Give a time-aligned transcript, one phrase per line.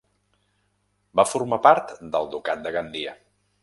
[1.21, 3.19] Va formar part del ducat de Gandia.